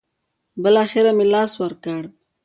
بالاخره 0.61 1.11
مې 1.17 1.25
له 1.27 1.31
لاسه 1.33 1.55
ورکړ. 1.63 2.01